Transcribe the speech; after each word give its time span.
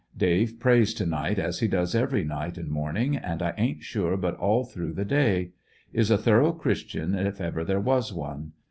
Dave 0.17 0.59
prays 0.59 0.95
to 0.95 1.05
night 1.05 1.37
as 1.37 1.59
he 1.59 1.67
does 1.67 1.93
every 1.93 2.23
night 2.23 2.57
and 2.57 2.69
morning, 2.71 3.15
and 3.15 3.43
I 3.43 3.53
ain't 3.55 3.83
sure 3.83 4.17
but 4.17 4.35
all 4.37 4.63
through 4.63 4.93
the 4.93 5.05
day. 5.05 5.51
Is 5.93 6.09
a 6.09 6.17
thorough 6.17 6.53
Christian 6.53 7.13
if 7.13 7.39
ever 7.39 7.63
there 7.63 7.79
was 7.79 8.11
one. 8.11 8.53